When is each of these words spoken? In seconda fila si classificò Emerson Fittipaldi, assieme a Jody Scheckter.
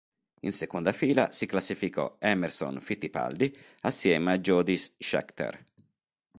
In 0.39 0.51
seconda 0.51 0.93
fila 0.93 1.29
si 1.29 1.45
classificò 1.45 2.15
Emerson 2.17 2.79
Fittipaldi, 2.79 3.55
assieme 3.81 4.31
a 4.31 4.39
Jody 4.39 4.75
Scheckter. 4.97 5.63